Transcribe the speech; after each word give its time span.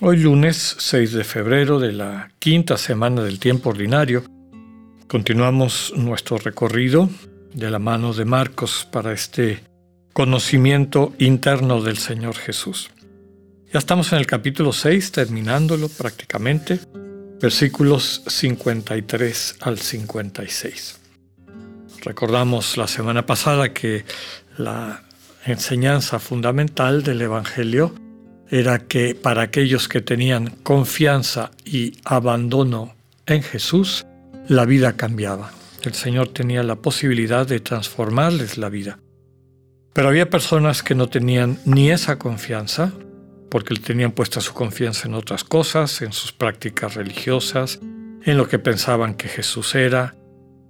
Hoy 0.00 0.16
lunes 0.16 0.74
6 0.80 1.12
de 1.12 1.22
febrero 1.22 1.78
de 1.78 1.92
la 1.92 2.32
quinta 2.40 2.76
semana 2.76 3.22
del 3.22 3.38
tiempo 3.38 3.70
ordinario, 3.70 4.24
continuamos 5.06 5.92
nuestro 5.96 6.36
recorrido 6.36 7.08
de 7.52 7.70
la 7.70 7.78
mano 7.78 8.12
de 8.12 8.24
Marcos 8.24 8.88
para 8.90 9.12
este 9.12 9.62
conocimiento 10.12 11.14
interno 11.20 11.80
del 11.80 11.96
Señor 11.98 12.34
Jesús. 12.34 12.90
Ya 13.72 13.78
estamos 13.78 14.12
en 14.12 14.18
el 14.18 14.26
capítulo 14.26 14.72
6, 14.72 15.12
terminándolo 15.12 15.88
prácticamente, 15.88 16.80
versículos 17.40 18.24
53 18.26 19.58
al 19.60 19.78
56. 19.78 20.98
Recordamos 22.02 22.76
la 22.76 22.88
semana 22.88 23.26
pasada 23.26 23.72
que 23.72 24.04
la 24.58 25.04
enseñanza 25.46 26.18
fundamental 26.18 27.04
del 27.04 27.22
Evangelio 27.22 27.94
era 28.54 28.78
que 28.78 29.16
para 29.16 29.42
aquellos 29.42 29.88
que 29.88 30.00
tenían 30.00 30.50
confianza 30.62 31.50
y 31.64 31.94
abandono 32.04 32.94
en 33.26 33.42
Jesús, 33.42 34.06
la 34.46 34.64
vida 34.64 34.92
cambiaba. 34.92 35.50
El 35.82 35.92
Señor 35.94 36.28
tenía 36.28 36.62
la 36.62 36.76
posibilidad 36.76 37.48
de 37.48 37.58
transformarles 37.58 38.56
la 38.56 38.68
vida. 38.68 39.00
Pero 39.92 40.06
había 40.06 40.30
personas 40.30 40.84
que 40.84 40.94
no 40.94 41.08
tenían 41.08 41.58
ni 41.64 41.90
esa 41.90 42.16
confianza, 42.16 42.92
porque 43.50 43.74
tenían 43.74 44.12
puesta 44.12 44.40
su 44.40 44.54
confianza 44.54 45.08
en 45.08 45.14
otras 45.14 45.42
cosas, 45.42 46.00
en 46.02 46.12
sus 46.12 46.30
prácticas 46.30 46.94
religiosas, 46.94 47.80
en 48.22 48.36
lo 48.38 48.46
que 48.46 48.60
pensaban 48.60 49.14
que 49.14 49.26
Jesús 49.26 49.74
era, 49.74 50.14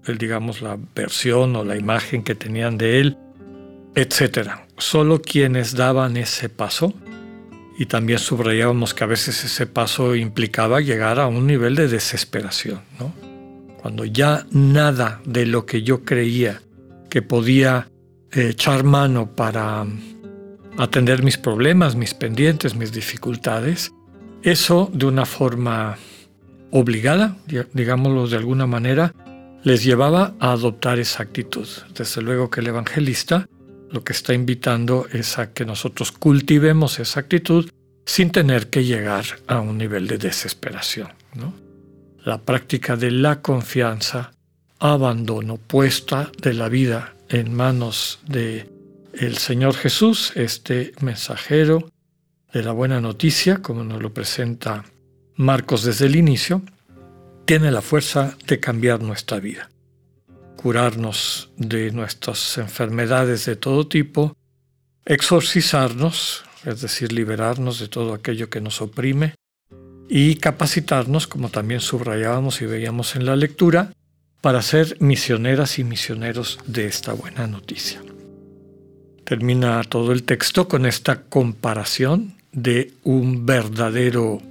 digamos 0.06 0.62
la 0.62 0.78
versión 0.94 1.54
o 1.54 1.64
la 1.64 1.76
imagen 1.76 2.24
que 2.24 2.34
tenían 2.34 2.78
de 2.78 3.00
él, 3.00 3.18
etc. 3.94 4.52
Solo 4.78 5.20
quienes 5.20 5.74
daban 5.74 6.16
ese 6.16 6.48
paso 6.48 6.94
y 7.76 7.86
también 7.86 8.18
subrayábamos 8.18 8.94
que 8.94 9.04
a 9.04 9.08
veces 9.08 9.44
ese 9.44 9.66
paso 9.66 10.14
implicaba 10.14 10.80
llegar 10.80 11.18
a 11.18 11.26
un 11.26 11.46
nivel 11.46 11.74
de 11.74 11.88
desesperación, 11.88 12.80
¿no? 12.98 13.12
Cuando 13.82 14.04
ya 14.04 14.46
nada 14.50 15.20
de 15.24 15.44
lo 15.44 15.66
que 15.66 15.82
yo 15.82 16.04
creía 16.04 16.62
que 17.10 17.20
podía 17.20 17.88
eh, 18.32 18.48
echar 18.50 18.84
mano 18.84 19.34
para 19.34 19.84
mm, 19.84 20.00
atender 20.78 21.22
mis 21.22 21.36
problemas, 21.36 21.94
mis 21.94 22.14
pendientes, 22.14 22.74
mis 22.74 22.92
dificultades, 22.92 23.92
eso 24.42 24.90
de 24.92 25.06
una 25.06 25.26
forma 25.26 25.96
obligada, 26.70 27.36
digámoslo 27.72 28.26
de 28.26 28.36
alguna 28.36 28.66
manera, 28.66 29.14
les 29.62 29.84
llevaba 29.84 30.34
a 30.40 30.52
adoptar 30.52 30.98
esa 30.98 31.22
actitud. 31.22 31.66
Desde 31.94 32.20
luego 32.20 32.50
que 32.50 32.60
el 32.60 32.66
evangelista 32.66 33.46
lo 33.94 34.02
que 34.02 34.12
está 34.12 34.34
invitando 34.34 35.06
es 35.12 35.38
a 35.38 35.52
que 35.52 35.64
nosotros 35.64 36.10
cultivemos 36.10 36.98
esa 36.98 37.20
actitud 37.20 37.70
sin 38.04 38.30
tener 38.30 38.68
que 38.68 38.84
llegar 38.84 39.24
a 39.46 39.60
un 39.60 39.78
nivel 39.78 40.08
de 40.08 40.18
desesperación. 40.18 41.08
La 42.24 42.38
práctica 42.38 42.96
de 42.96 43.12
la 43.12 43.40
confianza, 43.40 44.32
abandono, 44.80 45.58
puesta 45.58 46.32
de 46.42 46.54
la 46.54 46.68
vida 46.68 47.14
en 47.28 47.54
manos 47.54 48.18
de 48.26 48.68
el 49.12 49.38
Señor 49.38 49.74
Jesús, 49.74 50.32
este 50.34 50.92
mensajero 51.00 51.88
de 52.52 52.64
la 52.64 52.72
buena 52.72 53.00
noticia, 53.00 53.58
como 53.58 53.84
nos 53.84 54.02
lo 54.02 54.12
presenta 54.12 54.84
Marcos 55.36 55.84
desde 55.84 56.06
el 56.06 56.16
inicio, 56.16 56.62
tiene 57.44 57.70
la 57.70 57.80
fuerza 57.80 58.36
de 58.44 58.58
cambiar 58.58 59.00
nuestra 59.02 59.38
vida 59.38 59.70
curarnos 60.56 61.50
de 61.56 61.90
nuestras 61.92 62.58
enfermedades 62.58 63.44
de 63.44 63.56
todo 63.56 63.86
tipo, 63.86 64.36
exorcizarnos, 65.04 66.44
es 66.64 66.80
decir, 66.80 67.12
liberarnos 67.12 67.78
de 67.78 67.88
todo 67.88 68.14
aquello 68.14 68.48
que 68.48 68.60
nos 68.60 68.80
oprime, 68.80 69.34
y 70.08 70.36
capacitarnos, 70.36 71.26
como 71.26 71.48
también 71.48 71.80
subrayábamos 71.80 72.60
y 72.60 72.66
veíamos 72.66 73.16
en 73.16 73.26
la 73.26 73.36
lectura, 73.36 73.92
para 74.40 74.60
ser 74.60 74.96
misioneras 75.00 75.78
y 75.78 75.84
misioneros 75.84 76.58
de 76.66 76.86
esta 76.86 77.14
buena 77.14 77.46
noticia. 77.46 78.02
Termina 79.24 79.82
todo 79.84 80.12
el 80.12 80.24
texto 80.24 80.68
con 80.68 80.84
esta 80.84 81.22
comparación 81.22 82.34
de 82.52 82.92
un 83.04 83.46
verdadero 83.46 84.42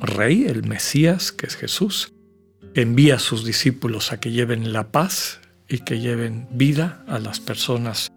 rey, 0.00 0.44
el 0.44 0.64
Mesías, 0.64 1.32
que 1.32 1.46
es 1.46 1.56
Jesús, 1.56 2.12
envía 2.74 3.16
a 3.16 3.18
sus 3.18 3.44
discípulos 3.44 4.12
a 4.12 4.20
que 4.20 4.30
lleven 4.30 4.72
la 4.72 4.92
paz 4.92 5.39
y 5.70 5.78
que 5.78 6.00
lleven 6.00 6.48
vida 6.50 7.02
a 7.06 7.18
las 7.18 7.40
personas 7.40 8.10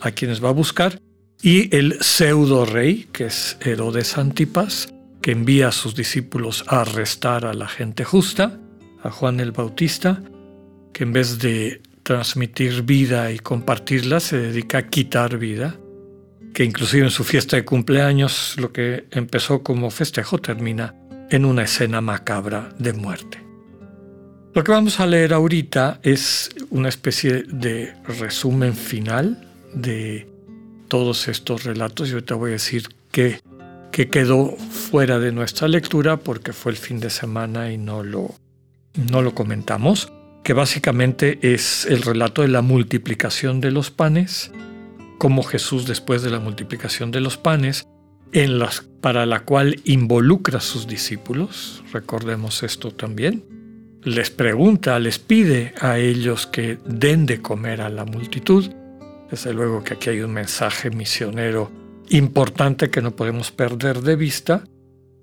a 0.00 0.12
quienes 0.12 0.44
va 0.44 0.50
a 0.50 0.52
buscar, 0.52 1.00
y 1.42 1.74
el 1.74 1.96
pseudo 2.00 2.66
rey, 2.66 3.08
que 3.12 3.26
es 3.26 3.56
Herodes 3.60 4.18
Antipas, 4.18 4.92
que 5.22 5.32
envía 5.32 5.68
a 5.68 5.72
sus 5.72 5.94
discípulos 5.94 6.64
a 6.68 6.82
arrestar 6.82 7.46
a 7.46 7.54
la 7.54 7.66
gente 7.68 8.04
justa, 8.04 8.58
a 9.02 9.10
Juan 9.10 9.40
el 9.40 9.52
Bautista, 9.52 10.22
que 10.92 11.04
en 11.04 11.12
vez 11.12 11.38
de 11.38 11.80
transmitir 12.02 12.82
vida 12.82 13.32
y 13.32 13.38
compartirla, 13.38 14.20
se 14.20 14.38
dedica 14.38 14.78
a 14.78 14.86
quitar 14.86 15.38
vida, 15.38 15.76
que 16.54 16.64
inclusive 16.64 17.04
en 17.04 17.10
su 17.10 17.24
fiesta 17.24 17.56
de 17.56 17.64
cumpleaños, 17.64 18.56
lo 18.58 18.72
que 18.72 19.06
empezó 19.10 19.62
como 19.62 19.90
festejo 19.90 20.38
termina 20.38 20.94
en 21.30 21.44
una 21.44 21.62
escena 21.64 22.00
macabra 22.00 22.74
de 22.78 22.92
muerte. 22.92 23.47
Lo 24.54 24.64
que 24.64 24.72
vamos 24.72 24.98
a 24.98 25.06
leer 25.06 25.34
ahorita 25.34 26.00
es 26.02 26.50
una 26.70 26.88
especie 26.88 27.42
de 27.42 27.94
resumen 28.18 28.74
final 28.74 29.46
de 29.74 30.26
todos 30.88 31.28
estos 31.28 31.64
relatos. 31.64 32.08
Y 32.08 32.12
ahorita 32.12 32.34
voy 32.34 32.50
a 32.50 32.52
decir 32.54 32.88
que, 33.12 33.40
que 33.92 34.08
quedó 34.08 34.56
fuera 34.56 35.18
de 35.18 35.32
nuestra 35.32 35.68
lectura 35.68 36.16
porque 36.16 36.52
fue 36.52 36.72
el 36.72 36.78
fin 36.78 36.98
de 36.98 37.10
semana 37.10 37.70
y 37.70 37.78
no 37.78 38.02
lo, 38.02 38.34
no 39.10 39.22
lo 39.22 39.34
comentamos, 39.34 40.10
que 40.42 40.54
básicamente 40.54 41.38
es 41.42 41.84
el 41.84 42.02
relato 42.02 42.42
de 42.42 42.48
la 42.48 42.62
multiplicación 42.62 43.60
de 43.60 43.70
los 43.70 43.90
panes, 43.90 44.50
como 45.18 45.42
Jesús 45.42 45.86
después 45.86 46.22
de 46.22 46.30
la 46.30 46.40
multiplicación 46.40 47.10
de 47.10 47.20
los 47.20 47.36
panes, 47.36 47.86
en 48.32 48.58
las, 48.58 48.80
para 49.00 49.26
la 49.26 49.40
cual 49.40 49.80
involucra 49.84 50.58
a 50.58 50.62
sus 50.62 50.86
discípulos, 50.86 51.82
recordemos 51.92 52.62
esto 52.62 52.90
también, 52.90 53.57
les 54.04 54.30
pregunta, 54.30 54.98
les 54.98 55.18
pide 55.18 55.74
a 55.80 55.98
ellos 55.98 56.46
que 56.46 56.78
den 56.86 57.26
de 57.26 57.40
comer 57.42 57.80
a 57.80 57.88
la 57.88 58.04
multitud. 58.04 58.70
Desde 59.30 59.52
luego 59.52 59.84
que 59.84 59.94
aquí 59.94 60.10
hay 60.10 60.20
un 60.20 60.32
mensaje 60.32 60.90
misionero 60.90 61.70
importante 62.10 62.90
que 62.90 63.02
no 63.02 63.10
podemos 63.14 63.50
perder 63.50 64.00
de 64.00 64.16
vista, 64.16 64.64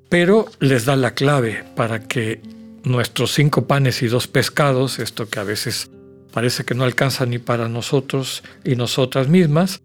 pero 0.09 0.45
les 0.59 0.85
da 0.85 0.95
la 0.95 1.15
clave 1.15 1.63
para 1.75 2.07
que 2.07 2.41
nuestros 2.83 3.33
cinco 3.33 3.65
panes 3.65 4.03
y 4.03 4.07
dos 4.07 4.27
pescados, 4.27 4.99
esto 4.99 5.27
que 5.27 5.39
a 5.39 5.43
veces 5.43 5.89
parece 6.31 6.63
que 6.63 6.75
no 6.75 6.83
alcanza 6.83 7.25
ni 7.25 7.39
para 7.39 7.67
nosotros 7.69 8.43
y 8.63 8.75
nosotras 8.75 9.27
mismas, 9.27 9.81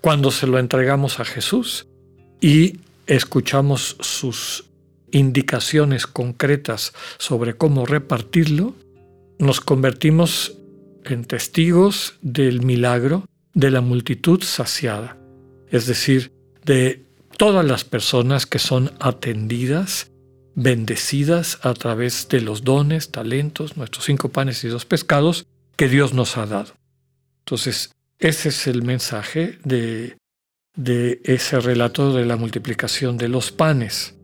cuando 0.00 0.30
se 0.30 0.46
lo 0.46 0.58
entregamos 0.58 1.20
a 1.20 1.24
Jesús 1.24 1.86
y 2.40 2.78
escuchamos 3.06 3.96
sus 4.00 4.64
indicaciones 5.12 6.06
concretas 6.06 6.92
sobre 7.18 7.56
cómo 7.56 7.86
repartirlo, 7.86 8.74
nos 9.38 9.60
convertimos 9.60 10.56
en 11.04 11.24
testigos 11.24 12.18
del 12.22 12.62
milagro 12.62 13.24
de 13.54 13.70
la 13.70 13.80
multitud 13.80 14.42
saciada, 14.42 15.16
es 15.70 15.86
decir, 15.86 16.32
de 16.64 17.04
todas 17.36 17.64
las 17.64 17.84
personas 17.84 18.46
que 18.46 18.58
son 18.58 18.92
atendidas, 19.00 20.10
bendecidas 20.54 21.58
a 21.62 21.72
través 21.74 22.28
de 22.28 22.40
los 22.40 22.64
dones, 22.64 23.10
talentos, 23.10 23.76
nuestros 23.76 24.04
cinco 24.04 24.28
panes 24.30 24.64
y 24.64 24.68
dos 24.68 24.84
pescados 24.84 25.46
que 25.76 25.88
Dios 25.88 26.12
nos 26.12 26.36
ha 26.36 26.46
dado. 26.46 26.74
Entonces, 27.40 27.94
ese 28.18 28.48
es 28.48 28.66
el 28.66 28.82
mensaje 28.82 29.58
de, 29.64 30.16
de 30.74 31.20
ese 31.24 31.60
relato 31.60 32.12
de 32.12 32.26
la 32.26 32.36
multiplicación 32.36 33.16
de 33.16 33.28
los 33.28 33.52
panes 33.52 34.17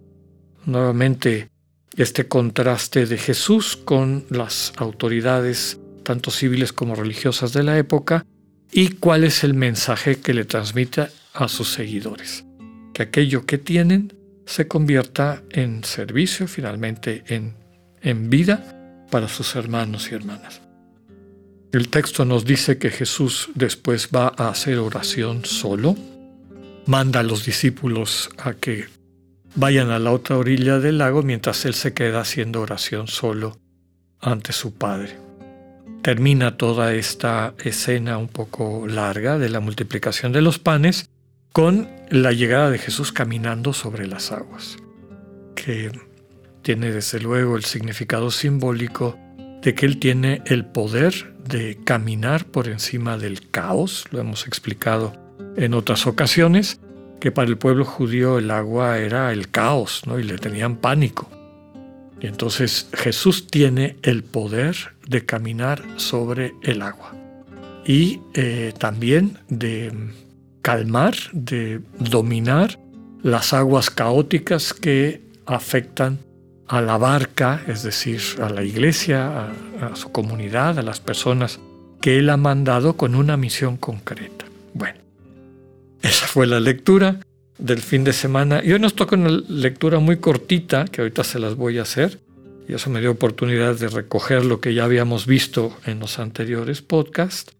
nuevamente 0.66 1.50
este 1.96 2.26
contraste 2.26 3.06
de 3.06 3.18
Jesús 3.18 3.76
con 3.76 4.24
las 4.30 4.72
autoridades 4.76 5.78
tanto 6.04 6.30
civiles 6.30 6.72
como 6.72 6.94
religiosas 6.94 7.52
de 7.52 7.62
la 7.62 7.78
época 7.78 8.24
y 8.70 8.90
cuál 8.90 9.24
es 9.24 9.42
el 9.42 9.54
mensaje 9.54 10.20
que 10.20 10.34
le 10.34 10.44
transmite 10.44 11.08
a 11.32 11.48
sus 11.48 11.72
seguidores. 11.72 12.44
Que 12.92 13.02
aquello 13.02 13.46
que 13.46 13.58
tienen 13.58 14.12
se 14.46 14.68
convierta 14.68 15.42
en 15.50 15.82
servicio, 15.84 16.46
finalmente 16.46 17.24
en, 17.26 17.54
en 18.02 18.30
vida 18.30 19.06
para 19.10 19.28
sus 19.28 19.56
hermanos 19.56 20.10
y 20.10 20.14
hermanas. 20.14 20.60
El 21.72 21.88
texto 21.88 22.24
nos 22.24 22.44
dice 22.44 22.78
que 22.78 22.90
Jesús 22.90 23.50
después 23.54 24.10
va 24.14 24.32
a 24.36 24.48
hacer 24.48 24.78
oración 24.78 25.44
solo, 25.44 25.96
manda 26.86 27.20
a 27.20 27.24
los 27.24 27.44
discípulos 27.44 28.30
a 28.38 28.52
que 28.54 28.86
vayan 29.54 29.90
a 29.90 29.98
la 29.98 30.12
otra 30.12 30.36
orilla 30.36 30.78
del 30.78 30.98
lago 30.98 31.22
mientras 31.22 31.64
él 31.64 31.74
se 31.74 31.94
queda 31.94 32.20
haciendo 32.20 32.60
oración 32.60 33.06
solo 33.06 33.58
ante 34.20 34.52
su 34.52 34.74
Padre. 34.74 35.18
Termina 36.02 36.56
toda 36.56 36.92
esta 36.94 37.54
escena 37.64 38.18
un 38.18 38.28
poco 38.28 38.86
larga 38.86 39.38
de 39.38 39.48
la 39.48 39.60
multiplicación 39.60 40.32
de 40.32 40.42
los 40.42 40.58
panes 40.58 41.08
con 41.52 41.88
la 42.10 42.32
llegada 42.32 42.70
de 42.70 42.78
Jesús 42.78 43.12
caminando 43.12 43.72
sobre 43.72 44.06
las 44.06 44.32
aguas, 44.32 44.76
que 45.54 45.92
tiene 46.62 46.90
desde 46.90 47.20
luego 47.20 47.56
el 47.56 47.64
significado 47.64 48.30
simbólico 48.30 49.16
de 49.62 49.74
que 49.74 49.86
Él 49.86 49.98
tiene 49.98 50.42
el 50.46 50.66
poder 50.66 51.34
de 51.48 51.78
caminar 51.84 52.44
por 52.46 52.68
encima 52.68 53.16
del 53.16 53.50
caos, 53.50 54.06
lo 54.10 54.20
hemos 54.20 54.46
explicado 54.46 55.14
en 55.56 55.74
otras 55.74 56.06
ocasiones, 56.06 56.80
que 57.20 57.32
para 57.32 57.48
el 57.48 57.56
pueblo 57.56 57.84
judío 57.84 58.38
el 58.38 58.50
agua 58.50 58.98
era 58.98 59.32
el 59.32 59.50
caos, 59.50 60.02
¿no? 60.06 60.18
y 60.18 60.24
le 60.24 60.38
tenían 60.38 60.76
pánico. 60.76 61.28
Y 62.20 62.26
entonces 62.26 62.88
Jesús 62.92 63.46
tiene 63.46 63.96
el 64.02 64.22
poder 64.22 64.76
de 65.06 65.24
caminar 65.24 65.82
sobre 65.96 66.54
el 66.62 66.82
agua 66.82 67.14
y 67.84 68.20
eh, 68.34 68.72
también 68.78 69.38
de 69.48 69.92
calmar, 70.62 71.14
de 71.32 71.80
dominar 71.98 72.78
las 73.22 73.52
aguas 73.52 73.90
caóticas 73.90 74.72
que 74.72 75.22
afectan 75.46 76.18
a 76.66 76.80
la 76.80 76.96
barca, 76.96 77.62
es 77.68 77.82
decir, 77.82 78.20
a 78.40 78.48
la 78.48 78.62
iglesia, 78.62 79.50
a, 79.80 79.96
su 79.96 80.10
comunidad, 80.10 80.78
a 80.78 80.82
las 80.82 81.00
personas 81.00 81.60
que 82.00 82.18
Él 82.18 82.30
ha 82.30 82.38
mandado 82.38 82.96
con 82.96 83.14
una 83.14 83.36
misión 83.36 83.76
concreta. 83.76 84.46
Bueno, 84.72 84.98
esa 86.04 86.26
fue 86.26 86.46
la 86.46 86.60
lectura 86.60 87.20
del 87.58 87.80
fin 87.80 88.04
de 88.04 88.12
semana. 88.12 88.62
Y 88.62 88.72
hoy 88.72 88.78
nos 88.78 88.94
toca 88.94 89.16
una 89.16 89.30
lectura 89.48 89.98
muy 90.00 90.18
cortita, 90.18 90.84
que 90.84 91.00
ahorita 91.00 91.24
se 91.24 91.38
las 91.38 91.56
voy 91.56 91.78
a 91.78 91.82
hacer. 91.82 92.20
Y 92.68 92.74
eso 92.74 92.90
me 92.90 93.00
dio 93.00 93.10
oportunidad 93.10 93.76
de 93.76 93.88
recoger 93.88 94.44
lo 94.44 94.60
que 94.60 94.74
ya 94.74 94.84
habíamos 94.84 95.26
visto 95.26 95.76
en 95.86 96.00
los 96.00 96.18
anteriores 96.18 96.82
podcasts. 96.82 97.54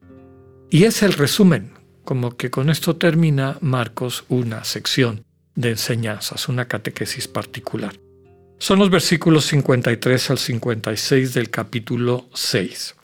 Y 0.71 0.85
es 0.85 1.03
el 1.03 1.15
resumen, 1.15 1.73
como 2.05 2.37
que 2.37 2.51
con 2.51 2.69
esto 2.69 2.97
termina 2.97 3.57
Marcos 3.61 4.25
una 4.29 4.65
sección 4.65 5.25
de 5.55 5.71
enseñanzas, 5.71 6.49
una 6.49 6.67
catequesis 6.67 7.29
particular. 7.29 7.95
Son 8.59 8.79
los 8.79 8.91
versículos 8.91 9.47
53 9.47 10.31
al 10.31 10.39
56 10.39 11.35
del 11.35 11.51
capítulo 11.51 12.29
6. 12.35 12.95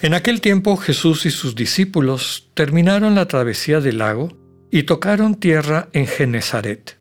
En 0.00 0.12
aquel 0.12 0.40
tiempo 0.40 0.76
Jesús 0.76 1.24
y 1.24 1.30
sus 1.30 1.54
discípulos 1.54 2.50
terminaron 2.54 3.14
la 3.14 3.26
travesía 3.26 3.80
del 3.80 3.98
lago 3.98 4.36
y 4.70 4.82
tocaron 4.82 5.36
tierra 5.36 5.88
en 5.92 6.06
Genezaret. 6.06 7.00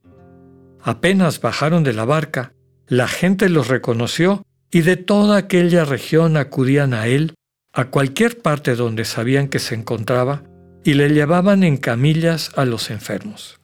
Apenas 0.81 1.41
bajaron 1.41 1.83
de 1.83 1.93
la 1.93 2.05
barca, 2.05 2.53
la 2.87 3.07
gente 3.07 3.49
los 3.49 3.67
reconoció 3.67 4.43
y 4.69 4.81
de 4.81 4.95
toda 4.97 5.37
aquella 5.37 5.85
región 5.85 6.37
acudían 6.37 6.93
a 6.93 7.07
él, 7.07 7.33
a 7.73 7.85
cualquier 7.85 8.41
parte 8.41 8.75
donde 8.75 9.05
sabían 9.05 9.47
que 9.47 9.59
se 9.59 9.75
encontraba, 9.75 10.43
y 10.83 10.93
le 10.93 11.09
llevaban 11.09 11.63
en 11.63 11.77
camillas 11.77 12.51
a 12.55 12.65
los 12.65 12.89
enfermos. 12.91 13.59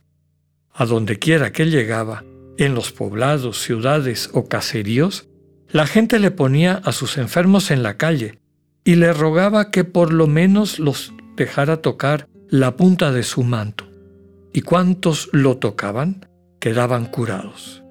A 0.72 0.86
donde 0.86 1.20
quiera 1.20 1.52
que 1.52 1.66
llegaba, 1.66 2.24
en 2.58 2.74
los 2.74 2.92
poblados, 2.92 3.62
ciudades 3.62 4.30
o 4.34 4.48
caseríos, 4.48 5.28
la 5.70 5.86
gente 5.86 6.20
le 6.20 6.31
ponía 6.31 6.81
a 6.84 6.92
sus 6.94 7.18
enfermos 7.18 7.70
en 7.72 7.84
la 7.84 7.98
calle 7.98 8.38
y 8.89 8.95
le 8.95 9.13
rogaba 9.13 9.69
que 9.69 9.83
por 9.83 10.12
lo 10.12 10.25
menos 10.25 10.80
los 10.80 11.13
dejara 11.36 11.77
tocar 11.77 12.27
la 12.50 12.75
punta 12.75 13.12
de 13.12 13.21
su 13.21 13.44
manto. 13.44 13.88
Y 14.51 14.62
cuantos 14.62 15.30
lo 15.31 15.57
tocaban, 15.57 16.25
quedaban 16.59 17.06
curados. 17.06 17.83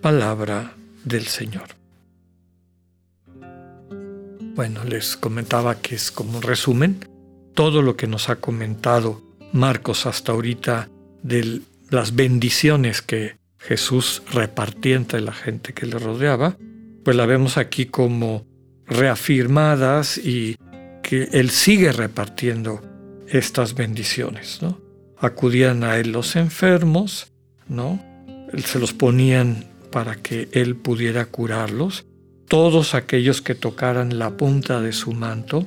Palabra 0.00 0.74
del 1.04 1.26
Señor. 1.26 1.76
Bueno, 4.56 4.82
les 4.82 5.16
comentaba 5.16 5.76
que 5.76 5.94
es 5.94 6.10
como 6.10 6.38
un 6.38 6.42
resumen 6.42 7.08
todo 7.54 7.82
lo 7.82 7.96
que 7.96 8.08
nos 8.08 8.30
ha 8.30 8.40
comentado 8.40 9.22
Marcos 9.52 10.06
hasta 10.06 10.32
ahorita 10.32 10.88
de 11.22 11.60
las 11.88 12.16
bendiciones 12.16 13.00
que 13.00 13.36
Jesús 13.58 14.24
repartía 14.32 14.96
entre 14.96 15.20
la 15.20 15.32
gente 15.32 15.72
que 15.72 15.86
le 15.86 16.00
rodeaba, 16.00 16.56
pues 17.04 17.16
la 17.16 17.26
vemos 17.26 17.58
aquí 17.58 17.86
como 17.86 18.49
reafirmadas 18.90 20.18
y 20.18 20.56
que 21.02 21.28
Él 21.32 21.50
sigue 21.50 21.92
repartiendo 21.92 22.82
estas 23.28 23.74
bendiciones. 23.74 24.58
¿no? 24.60 24.78
Acudían 25.18 25.84
a 25.84 25.96
Él 25.98 26.12
los 26.12 26.36
enfermos, 26.36 27.32
¿no? 27.68 28.00
se 28.64 28.78
los 28.78 28.92
ponían 28.92 29.64
para 29.90 30.16
que 30.16 30.48
Él 30.52 30.76
pudiera 30.76 31.26
curarlos, 31.26 32.04
todos 32.48 32.94
aquellos 32.94 33.42
que 33.42 33.54
tocaran 33.54 34.18
la 34.18 34.36
punta 34.36 34.80
de 34.80 34.92
su 34.92 35.12
manto, 35.12 35.66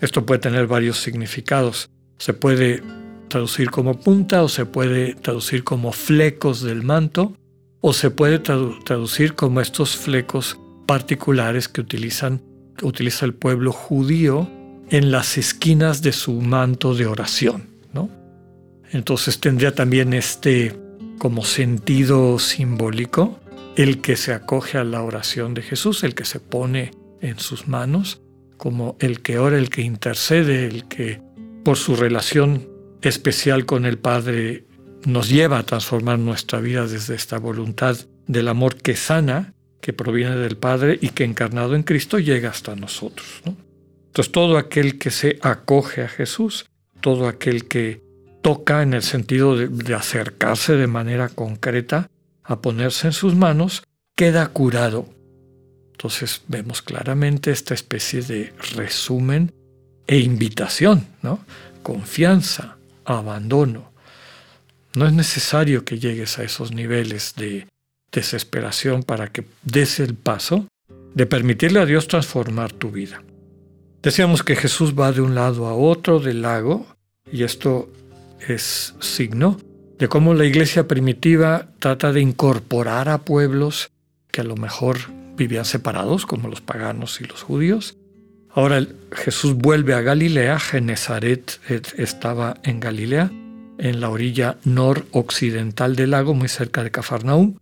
esto 0.00 0.26
puede 0.26 0.40
tener 0.40 0.66
varios 0.66 1.00
significados. 1.00 1.90
Se 2.18 2.34
puede 2.34 2.82
traducir 3.28 3.70
como 3.70 4.00
punta 4.00 4.42
o 4.42 4.48
se 4.48 4.66
puede 4.66 5.14
traducir 5.14 5.62
como 5.62 5.92
flecos 5.92 6.60
del 6.60 6.82
manto 6.82 7.36
o 7.80 7.92
se 7.92 8.10
puede 8.10 8.40
traducir 8.40 9.34
como 9.34 9.60
estos 9.60 9.96
flecos 9.96 10.58
particulares 10.86 11.68
que 11.68 11.80
utilizan, 11.80 12.42
utiliza 12.82 13.24
el 13.24 13.34
pueblo 13.34 13.72
judío 13.72 14.48
en 14.90 15.10
las 15.10 15.38
esquinas 15.38 16.02
de 16.02 16.12
su 16.12 16.40
manto 16.40 16.94
de 16.94 17.06
oración. 17.06 17.68
¿no? 17.92 18.10
Entonces 18.90 19.40
tendría 19.40 19.74
también 19.74 20.12
este 20.12 20.78
como 21.18 21.44
sentido 21.44 22.38
simbólico 22.38 23.38
el 23.76 24.00
que 24.00 24.16
se 24.16 24.32
acoge 24.32 24.78
a 24.78 24.84
la 24.84 25.02
oración 25.02 25.54
de 25.54 25.62
Jesús, 25.62 26.04
el 26.04 26.14
que 26.14 26.24
se 26.24 26.40
pone 26.40 26.90
en 27.20 27.38
sus 27.38 27.68
manos 27.68 28.20
como 28.56 28.96
el 29.00 29.22
que 29.22 29.38
ora, 29.38 29.58
el 29.58 29.70
que 29.70 29.82
intercede, 29.82 30.66
el 30.66 30.84
que 30.88 31.20
por 31.64 31.76
su 31.76 31.96
relación 31.96 32.68
especial 33.00 33.66
con 33.66 33.86
el 33.86 33.98
Padre 33.98 34.66
nos 35.04 35.28
lleva 35.28 35.58
a 35.58 35.62
transformar 35.64 36.18
nuestra 36.18 36.60
vida 36.60 36.86
desde 36.86 37.14
esta 37.14 37.38
voluntad 37.38 37.96
del 38.26 38.48
amor 38.48 38.76
que 38.76 38.94
sana, 38.94 39.54
que 39.82 39.92
proviene 39.92 40.36
del 40.36 40.56
Padre 40.56 40.98
y 40.98 41.10
que 41.10 41.24
encarnado 41.24 41.74
en 41.74 41.82
Cristo 41.82 42.18
llega 42.18 42.48
hasta 42.48 42.74
nosotros. 42.74 43.42
Entonces 43.44 44.32
todo 44.32 44.56
aquel 44.56 44.98
que 44.98 45.10
se 45.10 45.38
acoge 45.42 46.00
a 46.00 46.08
Jesús, 46.08 46.64
todo 47.02 47.28
aquel 47.28 47.68
que 47.68 48.00
toca 48.40 48.82
en 48.82 48.94
el 48.94 49.02
sentido 49.02 49.56
de 49.56 49.94
acercarse 49.94 50.76
de 50.76 50.86
manera 50.86 51.28
concreta 51.28 52.08
a 52.42 52.62
ponerse 52.62 53.08
en 53.08 53.12
sus 53.12 53.34
manos, 53.34 53.82
queda 54.16 54.48
curado 54.48 55.06
entonces 56.02 56.42
vemos 56.48 56.82
claramente 56.82 57.52
esta 57.52 57.74
especie 57.74 58.22
de 58.22 58.52
resumen 58.74 59.52
e 60.08 60.18
invitación, 60.18 61.06
¿no? 61.22 61.44
Confianza, 61.84 62.76
abandono. 63.04 63.92
No 64.96 65.06
es 65.06 65.12
necesario 65.12 65.84
que 65.84 66.00
llegues 66.00 66.40
a 66.40 66.42
esos 66.42 66.72
niveles 66.72 67.34
de 67.36 67.68
desesperación 68.12 69.02
para 69.02 69.28
que 69.28 69.44
des 69.64 70.00
el 70.00 70.14
paso 70.14 70.68
de 71.14 71.26
permitirle 71.26 71.80
a 71.80 71.86
Dios 71.86 72.08
transformar 72.08 72.72
tu 72.72 72.90
vida. 72.90 73.22
Decíamos 74.02 74.42
que 74.42 74.56
Jesús 74.56 74.94
va 74.98 75.12
de 75.12 75.20
un 75.20 75.34
lado 75.34 75.66
a 75.66 75.74
otro 75.74 76.20
del 76.20 76.42
lago 76.42 76.86
y 77.30 77.44
esto 77.44 77.90
es 78.46 78.94
signo 79.00 79.58
de 79.98 80.08
cómo 80.08 80.34
la 80.34 80.44
iglesia 80.44 80.88
primitiva 80.88 81.68
trata 81.78 82.12
de 82.12 82.20
incorporar 82.20 83.08
a 83.08 83.18
pueblos 83.18 83.90
que 84.30 84.40
a 84.40 84.44
lo 84.44 84.56
mejor 84.56 84.98
vivían 85.36 85.64
separados 85.64 86.26
como 86.26 86.48
los 86.48 86.60
paganos 86.60 87.20
y 87.20 87.24
los 87.24 87.42
judíos. 87.42 87.96
Ahora 88.50 88.84
Jesús 89.12 89.54
vuelve 89.54 89.94
a 89.94 90.00
Galilea, 90.00 90.58
Genezaret 90.58 91.60
estaba 91.96 92.56
en 92.64 92.80
Galilea, 92.80 93.30
en 93.78 94.00
la 94.00 94.10
orilla 94.10 94.58
noroccidental 94.64 95.96
del 95.96 96.10
lago, 96.10 96.34
muy 96.34 96.48
cerca 96.48 96.82
de 96.82 96.90
Cafarnaúm, 96.90 97.56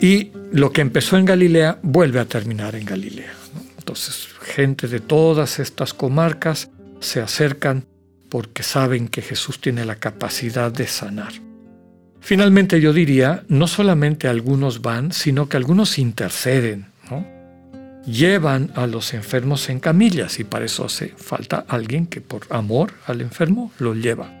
y 0.00 0.32
lo 0.52 0.72
que 0.72 0.80
empezó 0.80 1.16
en 1.18 1.24
Galilea 1.24 1.78
vuelve 1.82 2.20
a 2.20 2.24
terminar 2.24 2.74
en 2.74 2.86
Galilea. 2.86 3.32
Entonces, 3.78 4.28
gente 4.42 4.88
de 4.88 5.00
todas 5.00 5.58
estas 5.58 5.94
comarcas 5.94 6.70
se 7.00 7.20
acercan 7.20 7.84
porque 8.28 8.62
saben 8.62 9.08
que 9.08 9.22
Jesús 9.22 9.60
tiene 9.60 9.84
la 9.84 9.96
capacidad 9.96 10.72
de 10.72 10.86
sanar. 10.86 11.32
Finalmente 12.20 12.80
yo 12.80 12.92
diría, 12.92 13.44
no 13.48 13.66
solamente 13.66 14.28
algunos 14.28 14.82
van, 14.82 15.12
sino 15.12 15.48
que 15.48 15.56
algunos 15.56 15.98
interceden 15.98 16.86
llevan 18.06 18.70
a 18.74 18.86
los 18.86 19.12
enfermos 19.14 19.68
en 19.68 19.80
camillas 19.80 20.40
y 20.40 20.44
para 20.44 20.64
eso 20.64 20.86
hace 20.86 21.08
falta 21.16 21.64
alguien 21.68 22.06
que 22.06 22.20
por 22.20 22.42
amor 22.50 22.92
al 23.06 23.20
enfermo 23.20 23.72
lo 23.78 23.94
lleva. 23.94 24.32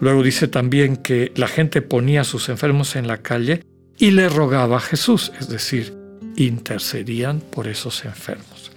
Luego 0.00 0.22
dice 0.22 0.48
también 0.48 0.96
que 0.96 1.32
la 1.36 1.48
gente 1.48 1.82
ponía 1.82 2.22
a 2.22 2.24
sus 2.24 2.48
enfermos 2.48 2.96
en 2.96 3.06
la 3.06 3.18
calle 3.18 3.64
y 4.00 4.12
le 4.12 4.30
rogaba 4.30 4.78
a 4.78 4.80
Jesús, 4.80 5.30
es 5.38 5.50
decir, 5.50 5.94
intercedían 6.34 7.40
por 7.40 7.68
esos 7.68 8.06
enfermos. 8.06 8.72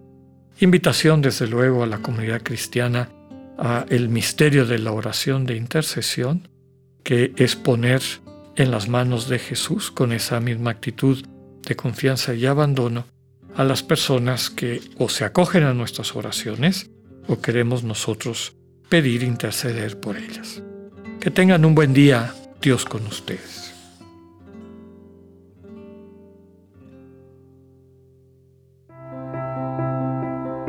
Invitación 0.60 1.22
desde 1.22 1.48
luego 1.48 1.82
a 1.82 1.88
la 1.88 2.00
comunidad 2.00 2.42
cristiana 2.44 3.10
a 3.58 3.86
el 3.88 4.10
misterio 4.10 4.66
de 4.66 4.80
la 4.80 4.92
oración 4.92 5.46
de 5.46 5.56
intercesión, 5.56 6.50
que 7.04 7.32
es 7.38 7.56
poner 7.56 8.02
en 8.58 8.70
las 8.70 8.90
manos 8.90 9.30
de 9.30 9.40
Jesús 9.40 9.92
con 9.92 10.12
esa 10.12 10.42
misma 10.42 10.72
actitud 10.72 11.26
de 11.62 11.76
confianza 11.78 12.34
y 12.34 12.46
abandono 12.46 13.06
a 13.56 13.64
las 13.64 13.82
personas 13.82 14.50
que 14.50 14.82
o 14.98 15.08
se 15.08 15.24
acogen 15.24 15.64
a 15.64 15.74
nuestras 15.74 16.18
oraciones 16.18 16.90
o 17.28 17.40
queremos 17.40 17.84
nosotros 17.84 18.58
pedir 18.90 19.24
interceder 19.24 19.98
por 20.02 20.18
ellas. 20.18 20.62
Que 21.22 21.32
tengan 21.32 21.64
un 21.64 21.76
buen 21.76 21.94
día, 21.94 22.36
Dios 22.62 22.84
con 22.84 23.06
ustedes. 23.06 23.63